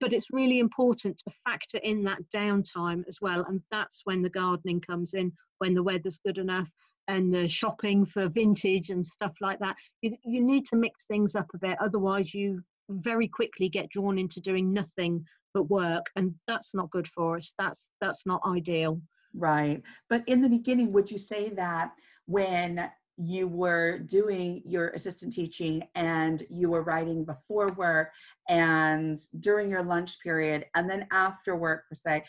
but 0.00 0.12
it's 0.12 0.32
really 0.32 0.58
important 0.58 1.18
to 1.18 1.34
factor 1.44 1.78
in 1.78 2.02
that 2.02 2.18
downtime 2.34 3.04
as 3.06 3.18
well. 3.20 3.44
And 3.48 3.60
that's 3.70 4.00
when 4.04 4.22
the 4.22 4.30
gardening 4.30 4.80
comes 4.80 5.14
in, 5.14 5.32
when 5.58 5.74
the 5.74 5.84
weather's 5.84 6.18
good 6.26 6.38
enough 6.38 6.70
and 7.06 7.32
the 7.32 7.48
shopping 7.48 8.04
for 8.06 8.28
vintage 8.28 8.90
and 8.90 9.06
stuff 9.06 9.34
like 9.40 9.60
that. 9.60 9.76
You, 10.00 10.16
you 10.24 10.42
need 10.42 10.66
to 10.66 10.76
mix 10.76 11.04
things 11.06 11.36
up 11.36 11.46
a 11.54 11.58
bit, 11.58 11.78
otherwise, 11.80 12.34
you 12.34 12.62
very 13.00 13.28
quickly 13.28 13.68
get 13.68 13.90
drawn 13.90 14.18
into 14.18 14.40
doing 14.40 14.72
nothing 14.72 15.24
but 15.54 15.64
work 15.64 16.06
and 16.16 16.34
that's 16.46 16.74
not 16.74 16.90
good 16.90 17.06
for 17.06 17.36
us. 17.36 17.52
That's 17.58 17.86
that's 18.00 18.26
not 18.26 18.40
ideal. 18.46 19.00
Right. 19.34 19.82
But 20.08 20.22
in 20.26 20.42
the 20.42 20.48
beginning 20.48 20.92
would 20.92 21.10
you 21.10 21.18
say 21.18 21.50
that 21.50 21.92
when 22.26 22.90
you 23.18 23.46
were 23.46 23.98
doing 23.98 24.62
your 24.64 24.88
assistant 24.90 25.32
teaching 25.32 25.82
and 25.94 26.42
you 26.48 26.70
were 26.70 26.82
writing 26.82 27.24
before 27.24 27.72
work 27.72 28.10
and 28.48 29.18
during 29.40 29.70
your 29.70 29.82
lunch 29.82 30.18
period 30.20 30.64
and 30.74 30.88
then 30.88 31.06
after 31.12 31.54
work 31.54 31.84
per 31.88 31.94
se 31.94 32.24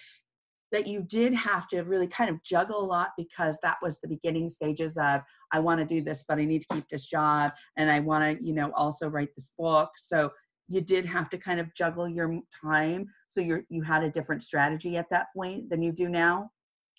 that 0.74 0.88
you 0.88 1.02
did 1.04 1.34
have 1.34 1.68
to 1.68 1.82
really 1.84 2.08
kind 2.08 2.30
of 2.30 2.42
juggle 2.44 2.84
a 2.84 2.86
lot 2.86 3.12
because 3.18 3.60
that 3.62 3.78
was 3.82 4.00
the 4.00 4.08
beginning 4.08 4.50
stages 4.50 4.98
of 4.98 5.22
i 5.54 5.60
want 5.60 5.80
to 5.80 5.86
do 5.86 6.02
this 6.02 6.26
but 6.28 6.38
i 6.38 6.44
need 6.44 6.60
to 6.60 6.76
keep 6.76 6.88
this 6.90 7.06
job 7.06 7.52
and 7.78 7.90
i 7.90 8.00
want 8.00 8.38
to 8.38 8.46
you 8.46 8.54
know 8.54 8.72
also 8.76 9.08
write 9.08 9.30
this 9.36 9.54
book. 9.58 9.92
So 9.98 10.32
you 10.68 10.82
did 10.82 11.06
have 11.06 11.30
to 11.30 11.38
kind 11.38 11.60
of 11.60 11.74
juggle 11.76 12.08
your 12.08 12.40
time 12.62 13.06
so 13.28 13.42
you 13.42 13.64
you 13.70 13.82
had 13.82 14.04
a 14.04 14.10
different 14.10 14.44
strategy 14.44 14.98
at 14.98 15.10
that 15.10 15.28
point 15.36 15.70
than 15.70 15.82
you 15.82 15.92
do 15.92 16.10
now? 16.10 16.50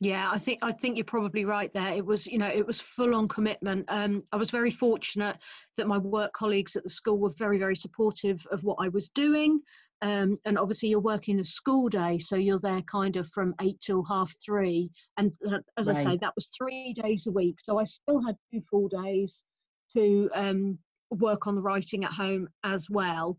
Yeah 0.01 0.29
i 0.31 0.39
think 0.39 0.59
i 0.63 0.73
think 0.73 0.97
you're 0.97 1.05
probably 1.05 1.45
right 1.45 1.73
there. 1.73 1.93
It 1.93 2.05
was 2.05 2.27
you 2.27 2.39
know 2.39 2.49
it 2.49 2.67
was 2.67 2.81
full 2.81 3.15
on 3.15 3.29
commitment. 3.29 3.85
Um, 3.89 4.23
i 4.33 4.37
was 4.37 4.51
very 4.51 4.71
fortunate 4.71 5.37
that 5.77 5.87
my 5.87 5.99
work 5.99 6.33
colleagues 6.33 6.77
at 6.77 6.83
the 6.83 6.91
school 6.91 7.19
were 7.19 7.33
very 7.39 7.59
very 7.59 7.77
supportive 7.77 8.45
of 8.51 8.65
what 8.65 8.79
i 8.81 8.89
was 8.89 9.09
doing. 9.11 9.61
Um, 10.03 10.39
and 10.45 10.59
obviously 10.59 10.91
you're 10.91 11.01
working 11.01 11.41
a 11.41 11.45
school 11.45 11.89
day 11.89 12.19
so 12.19 12.37
you're 12.37 12.59
there 12.59 12.83
kind 12.83 13.17
of 13.17 13.29
from 13.29 13.55
eight 13.63 13.81
till 13.81 14.03
half 14.05 14.35
three. 14.45 14.91
And 15.17 15.33
uh, 15.49 15.61
as 15.79 15.89
right. 15.89 15.97
i 15.97 16.05
say 16.05 16.17
that 16.19 16.35
was 16.35 16.51
three 16.59 16.93
days 16.93 17.27
a 17.27 17.33
week. 17.33 17.59
So 17.63 17.79
i 17.79 17.85
still 17.85 18.21
had 18.23 18.37
two 18.53 18.61
full 18.71 18.89
days 18.89 19.45
to 19.97 20.29
um, 20.35 20.79
work 21.15 21.47
on 21.47 21.55
the 21.55 21.61
writing 21.61 22.05
at 22.05 22.13
home 22.13 22.49
as 22.65 22.89
well 22.91 23.37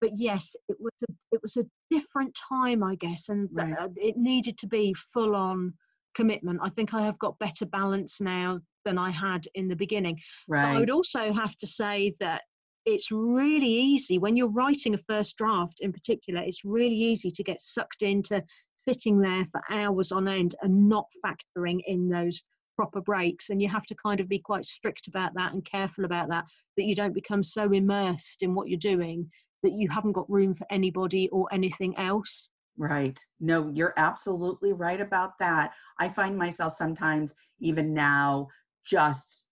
but 0.00 0.10
yes 0.16 0.54
it 0.68 0.76
was 0.80 0.92
a 1.08 1.12
it 1.32 1.40
was 1.42 1.56
a 1.56 1.66
different 1.90 2.36
time 2.48 2.82
i 2.82 2.94
guess 2.96 3.28
and 3.28 3.48
right. 3.52 3.74
Uh, 3.78 3.88
it 3.96 4.16
needed 4.16 4.56
to 4.58 4.66
be 4.66 4.94
full 4.94 5.34
on 5.34 5.72
commitment 6.14 6.58
i 6.62 6.68
think 6.70 6.94
i 6.94 7.02
have 7.02 7.18
got 7.18 7.38
better 7.38 7.66
balance 7.66 8.20
now 8.20 8.58
than 8.84 8.98
i 8.98 9.10
had 9.10 9.46
in 9.54 9.68
the 9.68 9.76
beginning 9.76 10.18
right. 10.48 10.62
but 10.62 10.76
i 10.76 10.78
would 10.78 10.90
also 10.90 11.32
have 11.32 11.56
to 11.56 11.66
say 11.66 12.14
that 12.20 12.42
it's 12.84 13.12
really 13.12 13.68
easy 13.68 14.18
when 14.18 14.36
you're 14.36 14.50
writing 14.50 14.94
a 14.94 14.98
first 15.08 15.36
draft 15.36 15.80
in 15.80 15.92
particular 15.92 16.40
it's 16.40 16.64
really 16.64 16.96
easy 16.96 17.30
to 17.30 17.44
get 17.44 17.60
sucked 17.60 18.02
into 18.02 18.42
sitting 18.76 19.20
there 19.20 19.46
for 19.52 19.60
hours 19.70 20.12
on 20.12 20.26
end 20.26 20.54
and 20.62 20.88
not 20.88 21.06
factoring 21.24 21.80
in 21.86 22.08
those 22.08 22.42
proper 22.78 23.00
breaks 23.00 23.50
and 23.50 23.60
you 23.60 23.68
have 23.68 23.86
to 23.86 23.94
kind 23.96 24.20
of 24.20 24.28
be 24.28 24.38
quite 24.38 24.64
strict 24.64 25.08
about 25.08 25.34
that 25.34 25.52
and 25.52 25.64
careful 25.64 26.04
about 26.04 26.28
that 26.28 26.44
that 26.76 26.84
you 26.84 26.94
don't 26.94 27.12
become 27.12 27.42
so 27.42 27.72
immersed 27.72 28.40
in 28.40 28.54
what 28.54 28.68
you're 28.68 28.78
doing 28.78 29.28
that 29.64 29.72
you 29.72 29.88
haven't 29.88 30.12
got 30.12 30.30
room 30.30 30.54
for 30.54 30.64
anybody 30.70 31.28
or 31.30 31.48
anything 31.50 31.96
else. 31.98 32.50
Right. 32.76 33.18
No 33.40 33.68
you're 33.74 33.94
absolutely 33.96 34.72
right 34.72 35.00
about 35.00 35.32
that. 35.40 35.72
I 35.98 36.08
find 36.08 36.38
myself 36.38 36.74
sometimes 36.76 37.34
even 37.58 37.92
now 37.92 38.46
just 38.86 39.46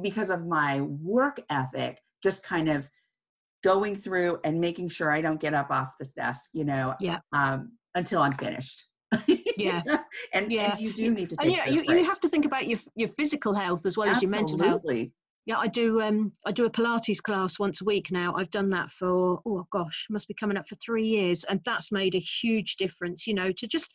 because 0.00 0.30
of 0.30 0.46
my 0.46 0.82
work 0.82 1.40
ethic 1.50 2.00
just 2.22 2.44
kind 2.44 2.68
of 2.68 2.88
going 3.64 3.96
through 3.96 4.38
and 4.44 4.60
making 4.60 4.88
sure 4.88 5.10
i 5.10 5.20
don't 5.20 5.40
get 5.40 5.54
up 5.54 5.70
off 5.70 5.88
the 5.98 6.06
desk 6.16 6.50
you 6.52 6.64
know 6.64 6.94
yeah. 7.00 7.18
um, 7.32 7.72
until 7.94 8.20
i'm 8.22 8.34
finished 8.34 8.84
yeah 9.58 9.82
and, 10.32 10.50
yeah. 10.50 10.72
and 10.72 10.80
you 10.80 10.92
do 10.92 11.12
need 11.12 11.28
to 11.28 11.36
take 11.36 11.58
and, 11.58 11.74
you, 11.74 11.82
you 11.82 12.04
have 12.04 12.20
to 12.20 12.28
think 12.28 12.44
about 12.44 12.68
your 12.68 12.78
your 12.94 13.08
physical 13.08 13.54
health 13.54 13.84
as 13.86 13.96
well 13.96 14.08
Absolutely. 14.08 14.38
as 14.38 14.50
your 14.50 14.58
mental 14.60 14.68
health 14.68 15.10
yeah 15.46 15.58
i 15.58 15.66
do 15.66 16.00
um 16.00 16.32
i 16.46 16.52
do 16.52 16.66
a 16.66 16.70
pilates 16.70 17.22
class 17.22 17.58
once 17.58 17.80
a 17.80 17.84
week 17.84 18.10
now 18.10 18.34
i've 18.36 18.50
done 18.50 18.70
that 18.70 18.90
for 18.90 19.40
oh 19.46 19.66
gosh 19.72 20.06
must 20.10 20.28
be 20.28 20.34
coming 20.34 20.56
up 20.56 20.68
for 20.68 20.76
three 20.76 21.06
years 21.06 21.44
and 21.44 21.60
that's 21.64 21.92
made 21.92 22.14
a 22.14 22.20
huge 22.20 22.76
difference 22.76 23.26
you 23.26 23.34
know 23.34 23.50
to 23.52 23.66
just 23.66 23.92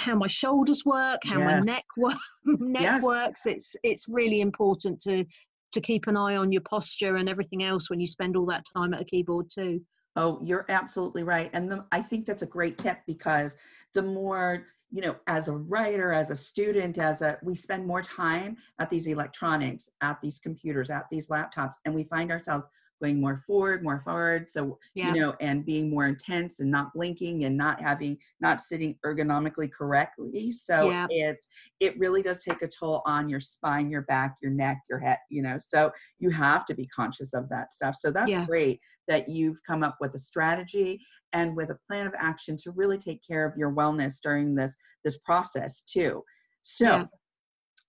how 0.00 0.14
my 0.14 0.26
shoulders 0.26 0.84
work 0.84 1.20
how 1.24 1.38
yes. 1.38 1.46
my 1.46 1.60
neck 1.60 1.84
work 1.96 2.18
neck 2.44 2.82
yes. 2.82 3.02
works 3.02 3.46
it's 3.46 3.74
it's 3.82 4.06
really 4.08 4.40
important 4.40 5.00
to 5.00 5.24
to 5.72 5.80
keep 5.80 6.06
an 6.06 6.16
eye 6.16 6.36
on 6.36 6.52
your 6.52 6.62
posture 6.62 7.16
and 7.16 7.28
everything 7.28 7.62
else 7.62 7.88
when 7.88 7.98
you 7.98 8.06
spend 8.06 8.36
all 8.36 8.44
that 8.44 8.64
time 8.76 8.92
at 8.92 9.00
a 9.00 9.04
keyboard 9.04 9.46
too 9.52 9.80
Oh, 10.14 10.38
you're 10.42 10.66
absolutely 10.68 11.22
right. 11.22 11.50
And 11.52 11.70
the, 11.70 11.84
I 11.90 12.02
think 12.02 12.26
that's 12.26 12.42
a 12.42 12.46
great 12.46 12.76
tip 12.76 12.98
because 13.06 13.56
the 13.94 14.02
more, 14.02 14.66
you 14.92 15.00
know, 15.00 15.16
as 15.26 15.48
a 15.48 15.52
writer, 15.52 16.12
as 16.12 16.30
a 16.30 16.36
student, 16.36 16.98
as 16.98 17.22
a, 17.22 17.38
we 17.42 17.54
spend 17.54 17.86
more 17.86 18.02
time 18.02 18.58
at 18.78 18.90
these 18.90 19.06
electronics, 19.06 19.88
at 20.02 20.20
these 20.20 20.38
computers, 20.38 20.90
at 20.90 21.06
these 21.10 21.28
laptops, 21.28 21.72
and 21.86 21.94
we 21.94 22.04
find 22.04 22.30
ourselves 22.30 22.68
going 23.00 23.18
more 23.18 23.38
forward, 23.38 23.82
more 23.82 24.00
forward. 24.00 24.50
So, 24.50 24.78
yeah. 24.94 25.12
you 25.12 25.20
know, 25.20 25.34
and 25.40 25.64
being 25.64 25.90
more 25.90 26.06
intense 26.06 26.60
and 26.60 26.70
not 26.70 26.92
blinking 26.94 27.44
and 27.44 27.56
not 27.56 27.80
having, 27.80 28.18
not 28.40 28.60
sitting 28.60 28.96
ergonomically 29.04 29.72
correctly. 29.72 30.52
So 30.52 30.90
yeah. 30.90 31.06
it's, 31.08 31.48
it 31.80 31.98
really 31.98 32.22
does 32.22 32.44
take 32.44 32.60
a 32.60 32.68
toll 32.68 33.02
on 33.06 33.30
your 33.30 33.40
spine, 33.40 33.90
your 33.90 34.02
back, 34.02 34.36
your 34.42 34.52
neck, 34.52 34.82
your 34.90 34.98
head, 34.98 35.18
you 35.30 35.42
know, 35.42 35.56
so 35.58 35.90
you 36.18 36.28
have 36.30 36.66
to 36.66 36.74
be 36.74 36.86
conscious 36.86 37.32
of 37.32 37.48
that 37.48 37.72
stuff. 37.72 37.96
So 37.96 38.10
that's 38.10 38.30
yeah. 38.30 38.44
great 38.44 38.78
that 39.08 39.28
you've 39.28 39.62
come 39.66 39.82
up 39.82 39.96
with 40.00 40.14
a 40.14 40.18
strategy 40.18 41.00
and 41.32 41.56
with 41.56 41.70
a 41.70 41.78
plan 41.88 42.06
of 42.06 42.14
action 42.18 42.56
to 42.58 42.70
really 42.72 42.98
take 42.98 43.20
care 43.26 43.46
of 43.46 43.56
your 43.56 43.72
wellness 43.72 44.16
during 44.22 44.54
this, 44.54 44.76
this 45.04 45.18
process 45.18 45.82
too. 45.82 46.22
So, 46.62 47.08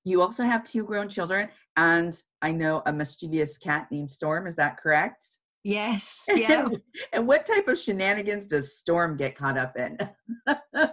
you 0.06 0.22
also 0.22 0.44
have 0.44 0.64
two 0.64 0.84
grown 0.84 1.08
children 1.08 1.48
and 1.78 2.22
I 2.42 2.52
know 2.52 2.82
a 2.86 2.94
mischievous 2.94 3.58
cat 3.58 3.88
named 3.92 4.12
Storm. 4.12 4.48
Is 4.48 4.56
that 4.58 4.78
correct? 4.78 5.26
Yes. 5.64 6.26
Yeah. 6.36 6.68
and 7.14 7.28
what 7.28 7.46
type 7.46 7.68
of 7.68 7.80
shenanigans 7.80 8.48
does 8.48 8.78
Storm 8.78 9.16
get 9.16 9.36
caught 9.36 9.58
up 9.58 9.78
in? 9.78 9.98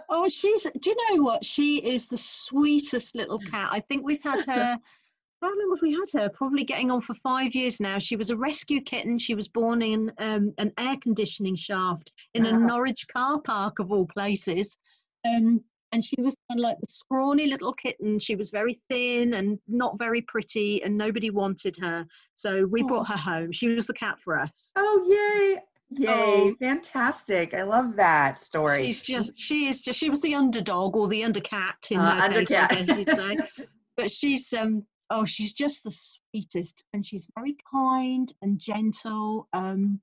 oh, 0.09 0.29
she's. 0.29 0.63
Do 0.63 0.89
you 0.89 0.95
know 1.09 1.23
what? 1.23 1.43
She 1.43 1.77
is 1.77 2.07
the 2.07 2.17
sweetest 2.17 3.15
little 3.15 3.39
cat. 3.51 3.69
I 3.71 3.81
think 3.81 4.05
we've 4.05 4.23
had 4.23 4.45
her. 4.45 4.77
How 5.41 5.47
long 5.47 5.75
have 5.75 5.81
we 5.81 5.93
had 5.93 6.21
her? 6.21 6.29
Probably 6.29 6.63
getting 6.63 6.91
on 6.91 7.01
for 7.01 7.15
five 7.15 7.55
years 7.55 7.79
now. 7.79 7.97
She 7.97 8.15
was 8.15 8.29
a 8.29 8.35
rescue 8.35 8.81
kitten. 8.81 9.17
She 9.17 9.33
was 9.33 9.47
born 9.47 9.81
in 9.81 10.11
um, 10.19 10.53
an 10.59 10.71
air 10.77 10.95
conditioning 11.01 11.55
shaft 11.55 12.11
in 12.35 12.45
a 12.45 12.51
Norwich 12.51 13.07
car 13.07 13.41
park 13.41 13.79
of 13.79 13.91
all 13.91 14.05
places. 14.05 14.77
Um, 15.25 15.63
and 15.93 16.05
she 16.05 16.15
was 16.21 16.35
kind 16.47 16.59
of 16.59 16.63
like 16.63 16.79
the 16.79 16.87
scrawny 16.87 17.47
little 17.47 17.73
kitten. 17.73 18.19
She 18.19 18.35
was 18.35 18.49
very 18.49 18.79
thin 18.89 19.33
and 19.33 19.59
not 19.67 19.97
very 19.97 20.21
pretty, 20.21 20.83
and 20.83 20.97
nobody 20.97 21.31
wanted 21.31 21.75
her. 21.81 22.05
So 22.35 22.65
we 22.65 22.83
oh. 22.83 22.87
brought 22.87 23.07
her 23.07 23.17
home. 23.17 23.51
She 23.51 23.67
was 23.67 23.85
the 23.87 23.93
cat 23.93 24.19
for 24.19 24.39
us. 24.39 24.71
Oh, 24.75 25.03
yay! 25.07 25.61
Yay, 25.93 26.07
oh, 26.07 26.55
fantastic. 26.61 27.53
I 27.53 27.63
love 27.63 27.97
that 27.97 28.39
story. 28.39 28.85
She's 28.85 29.01
just, 29.01 29.37
she 29.37 29.67
is 29.67 29.81
just, 29.81 29.99
she 29.99 30.09
was 30.09 30.21
the 30.21 30.35
underdog 30.35 30.95
or 30.95 31.09
the 31.09 31.21
undercat 31.21 31.91
in 31.91 31.99
uh, 31.99 32.15
undercat. 32.15 32.47
case, 32.47 32.77
I 32.77 32.81
guess 32.83 32.97
you'd 32.97 33.09
say. 33.09 33.65
but 33.97 34.09
she's, 34.09 34.53
um, 34.53 34.85
oh, 35.11 35.25
she's 35.25 35.53
just 35.53 35.83
the 35.83 35.91
sweetest 35.91 36.83
and 36.93 37.05
she's 37.05 37.27
very 37.35 37.55
kind 37.71 38.31
and 38.41 38.57
gentle. 38.59 39.47
Um, 39.53 39.99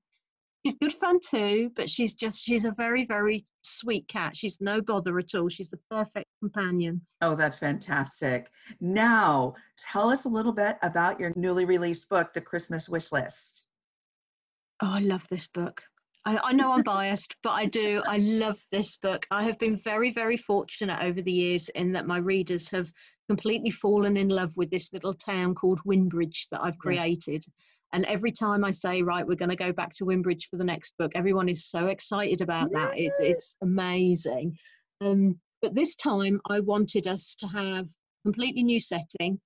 she's 0.65 0.77
good 0.77 0.93
fun 0.93 1.19
too, 1.21 1.73
but 1.75 1.89
she's 1.89 2.15
just 2.15 2.45
she's 2.45 2.65
a 2.65 2.71
very 2.73 3.07
very 3.07 3.45
sweet 3.63 4.07
cat. 4.09 4.37
She's 4.37 4.59
no 4.61 4.81
bother 4.81 5.19
at 5.19 5.35
all. 5.35 5.49
She's 5.49 5.71
the 5.71 5.81
perfect 5.91 6.27
companion. 6.41 7.01
Oh, 7.23 7.35
that's 7.35 7.59
fantastic. 7.59 8.51
Now, 8.81 9.55
tell 9.79 10.11
us 10.11 10.27
a 10.27 10.29
little 10.29 10.53
bit 10.53 10.77
about 10.83 11.19
your 11.19 11.33
newly 11.35 11.65
released 11.65 12.09
book, 12.09 12.33
The 12.35 12.41
Christmas 12.41 12.89
Wish 12.89 13.11
List. 13.11 13.65
Oh, 14.83 14.93
I 14.93 15.01
love 15.01 15.27
this 15.31 15.49
book. 15.49 15.83
I, 16.25 16.39
I 16.43 16.53
know 16.53 16.73
I'm 16.73 16.83
biased, 16.83 17.37
but 17.43 17.51
I 17.51 17.67
do. 17.67 18.03
I 18.07 18.19
love 18.19 18.59
this 18.71 18.97
book. 18.97 19.27
I 19.31 19.45
have 19.45 19.59
been 19.59 19.77
very, 19.77 20.13
very 20.13 20.37
fortunate 20.37 21.03
over 21.03 21.23
the 21.23 21.33
years 21.33 21.69
in 21.71 21.93
that 21.93 22.07
my 22.07 22.19
readers 22.19 22.69
have 22.71 22.93
completely 23.29 23.71
fallen 23.71 24.17
in 24.17 24.29
love 24.29 24.57
with 24.57 24.71
this 24.71 24.93
little 24.93 25.15
town 25.15 25.55
called 25.55 25.81
Wynbridge 25.85 26.49
that 26.51 26.63
I've 26.63 26.79
created. 26.79 27.45
Yeah. 27.47 27.53
And 27.95 28.05
every 28.05 28.33
time 28.33 28.65
I 28.65 28.71
say, 28.71 29.01
right, 29.03 29.27
we're 29.27 29.35
going 29.35 29.49
to 29.49 29.57
go 29.57 29.73
back 29.73 29.95
to 29.95 30.05
Wynbridge 30.05 30.49
for 30.51 30.57
the 30.57 30.65
next 30.65 30.93
book, 30.99 31.13
everyone 31.15 31.49
is 31.49 31.67
so 31.67 31.87
excited 31.87 32.43
about 32.43 32.71
that. 32.73 32.99
It's, 32.99 33.19
it's 33.19 33.57
amazing. 33.63 34.59
Um, 35.01 35.39
but 35.63 35.75
this 35.75 35.97
time 35.97 36.41
I 36.51 36.61
wanted 36.61 37.07
us 37.07 37.35
to 37.37 37.47
have 37.47 37.89
completely 38.25 38.63
new 38.63 38.81
setting 38.81 39.41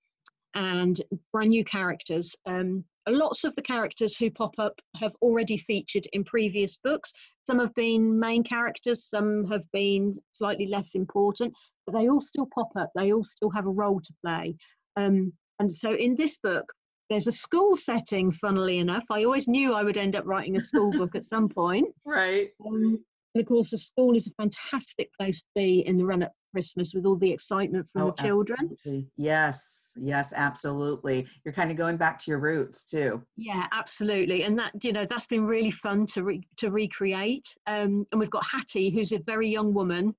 and 0.55 1.01
brand 1.33 1.51
new 1.51 1.65
characters. 1.65 2.35
Um, 2.47 2.85
lots 3.09 3.45
of 3.45 3.55
the 3.57 3.63
characters 3.63 4.17
who 4.17 4.31
pop 4.31 4.55
up 4.59 4.81
have 4.97 5.13
already 5.23 5.59
featured 5.59 6.07
in 6.13 6.25
previous 6.25 6.77
books. 6.77 7.13
Some 7.45 7.59
have 7.59 7.75
been 7.75 8.19
main 8.19 8.45
characters, 8.45 9.05
some 9.09 9.47
have 9.51 9.65
been 9.73 10.19
slightly 10.33 10.67
less 10.67 10.95
important, 10.95 11.53
but 11.87 11.95
they 11.95 12.09
all 12.09 12.21
still 12.21 12.49
pop 12.55 12.71
up. 12.77 12.91
They 12.95 13.13
all 13.13 13.25
still 13.25 13.51
have 13.51 13.67
a 13.67 13.71
role 13.71 14.01
to 14.01 14.15
play. 14.25 14.57
Um, 14.97 15.33
and 15.59 15.73
so 15.73 15.95
in 15.95 16.17
this 16.17 16.39
book, 16.39 16.65
there's 17.11 17.27
a 17.27 17.33
school 17.33 17.77
setting, 17.77 18.33
funnily 18.33 18.79
enough. 18.79 19.05
I 19.11 19.25
always 19.25 19.47
knew 19.49 19.75
I 19.75 19.83
would 19.83 19.99
end 19.99 20.17
up 20.17 20.25
writing 20.27 20.57
a 20.57 20.61
school 20.61 20.91
book 20.93 21.15
at 21.15 21.25
some 21.27 21.49
point. 21.49 21.89
Right. 22.05 22.51
Um, 22.67 23.05
And 23.35 23.43
of 23.43 23.49
course, 23.49 23.71
the 23.71 23.79
school 23.79 24.17
is 24.17 24.27
a 24.27 24.43
fantastic 24.43 25.11
place 25.19 25.41
to 25.41 25.49
be 25.55 25.81
in 25.87 25.97
the 25.97 26.05
run 26.05 26.23
up 26.23 26.33
Christmas 26.53 26.95
with 26.95 27.07
all 27.07 27.17
the 27.17 27.31
excitement 27.31 27.87
from 27.93 28.03
oh, 28.03 28.07
the 28.07 28.23
children. 28.23 28.59
Absolutely. 28.71 29.09
Yes, 29.17 29.93
yes, 29.97 30.33
absolutely. 30.35 31.27
You're 31.45 31.55
kind 31.55 31.71
of 31.71 31.77
going 31.77 31.97
back 31.97 32.19
to 32.21 32.31
your 32.31 32.39
roots 32.39 32.85
too. 32.85 33.23
Yeah, 33.37 33.67
absolutely. 33.73 34.43
And 34.45 34.59
that 34.59 34.73
you 34.83 34.93
know 34.93 35.07
that's 35.09 35.27
been 35.27 35.45
really 35.45 35.71
fun 35.71 36.07
to 36.09 36.23
re- 36.23 36.47
to 36.59 36.71
recreate. 36.71 37.47
Um, 37.67 38.07
and 38.13 38.21
we've 38.21 38.31
got 38.31 38.47
Hattie, 38.47 38.91
who's 38.91 39.13
a 39.13 39.19
very 39.19 39.49
young 39.49 39.75
woman, 39.75 40.15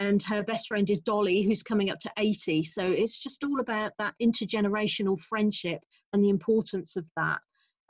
and 0.00 0.22
her 0.22 0.42
best 0.42 0.68
friend 0.68 0.88
is 0.90 1.00
Dolly, 1.00 1.42
who's 1.42 1.62
coming 1.62 1.90
up 1.90 2.00
to 2.00 2.12
80. 2.18 2.64
So 2.64 2.82
it's 2.84 3.18
just 3.18 3.44
all 3.44 3.60
about 3.60 3.92
that 3.98 4.14
intergenerational 4.20 5.18
friendship 5.20 5.80
and 6.12 6.24
the 6.24 6.30
importance 6.30 6.96
of 6.96 7.04
that. 7.16 7.40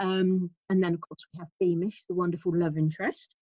Um, 0.00 0.50
and 0.70 0.82
then 0.82 0.94
of 0.94 1.00
course 1.00 1.24
we 1.32 1.38
have 1.38 1.48
Beamish, 1.60 2.04
the 2.08 2.14
wonderful 2.14 2.52
love 2.54 2.76
interest 2.76 3.36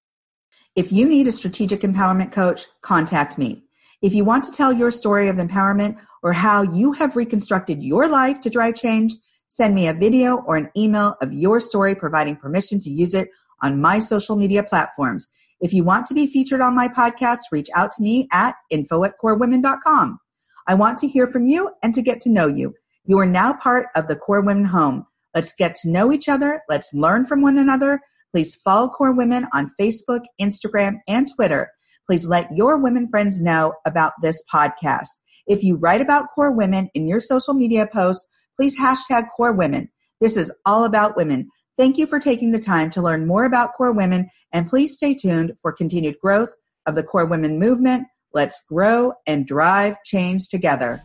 If 0.76 0.92
you 0.92 1.06
need 1.06 1.26
a 1.26 1.32
strategic 1.32 1.80
empowerment 1.80 2.32
coach, 2.32 2.66
contact 2.82 3.38
me. 3.38 3.64
If 4.02 4.14
you 4.14 4.24
want 4.24 4.44
to 4.44 4.52
tell 4.52 4.72
your 4.72 4.90
story 4.90 5.28
of 5.28 5.36
empowerment 5.36 5.96
or 6.22 6.32
how 6.32 6.62
you 6.62 6.92
have 6.92 7.16
reconstructed 7.16 7.82
your 7.82 8.08
life 8.08 8.40
to 8.42 8.50
drive 8.50 8.74
change, 8.74 9.14
Send 9.54 9.74
me 9.74 9.86
a 9.86 9.92
video 9.92 10.38
or 10.46 10.56
an 10.56 10.70
email 10.74 11.14
of 11.20 11.30
your 11.30 11.60
story 11.60 11.94
providing 11.94 12.36
permission 12.36 12.80
to 12.80 12.88
use 12.88 13.12
it 13.12 13.28
on 13.60 13.82
my 13.82 13.98
social 13.98 14.34
media 14.34 14.62
platforms. 14.62 15.28
If 15.60 15.74
you 15.74 15.84
want 15.84 16.06
to 16.06 16.14
be 16.14 16.26
featured 16.26 16.62
on 16.62 16.74
my 16.74 16.88
podcast, 16.88 17.40
reach 17.52 17.68
out 17.74 17.92
to 17.92 18.02
me 18.02 18.28
at 18.32 18.54
info 18.70 19.04
at 19.04 19.12
korewomen.com. 19.22 20.18
I 20.66 20.72
want 20.72 20.96
to 21.00 21.06
hear 21.06 21.26
from 21.26 21.44
you 21.44 21.68
and 21.82 21.92
to 21.92 22.00
get 22.00 22.22
to 22.22 22.30
know 22.30 22.46
you. 22.46 22.72
You 23.04 23.18
are 23.18 23.26
now 23.26 23.52
part 23.52 23.88
of 23.94 24.08
the 24.08 24.16
KORE 24.16 24.40
Women 24.40 24.64
home. 24.64 25.04
Let's 25.34 25.52
get 25.52 25.74
to 25.82 25.90
know 25.90 26.14
each 26.14 26.30
other. 26.30 26.62
Let's 26.70 26.94
learn 26.94 27.26
from 27.26 27.42
one 27.42 27.58
another. 27.58 28.00
Please 28.32 28.54
follow 28.54 28.88
KORE 28.88 29.12
Women 29.12 29.48
on 29.52 29.72
Facebook, 29.78 30.22
Instagram, 30.40 31.00
and 31.06 31.28
Twitter. 31.30 31.72
Please 32.06 32.26
let 32.26 32.48
your 32.56 32.78
women 32.78 33.06
friends 33.06 33.42
know 33.42 33.74
about 33.84 34.14
this 34.22 34.42
podcast. 34.50 35.20
If 35.46 35.62
you 35.62 35.76
write 35.76 36.00
about 36.00 36.28
KORE 36.34 36.52
Women 36.52 36.88
in 36.94 37.06
your 37.06 37.20
social 37.20 37.52
media 37.52 37.86
posts, 37.86 38.26
please 38.62 38.78
hashtag 38.78 39.26
KORE 39.36 39.54
Women. 39.54 39.88
This 40.20 40.36
is 40.36 40.52
all 40.64 40.84
about 40.84 41.16
women. 41.16 41.48
Thank 41.76 41.98
you 41.98 42.06
for 42.06 42.20
taking 42.20 42.52
the 42.52 42.60
time 42.60 42.90
to 42.90 43.02
learn 43.02 43.26
more 43.26 43.42
about 43.42 43.74
KORE 43.74 43.90
Women, 43.90 44.30
and 44.52 44.68
please 44.68 44.96
stay 44.96 45.14
tuned 45.14 45.54
for 45.60 45.72
continued 45.72 46.14
growth 46.22 46.50
of 46.86 46.94
the 46.94 47.02
KORE 47.02 47.26
Women 47.26 47.58
movement. 47.58 48.06
Let's 48.32 48.62
grow 48.68 49.14
and 49.26 49.48
drive 49.48 49.96
change 50.04 50.48
together. 50.48 51.02